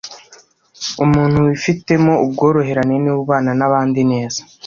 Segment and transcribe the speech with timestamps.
[1.03, 4.41] umuntu wifitemo ubworoherane ni we ubana nabandi neza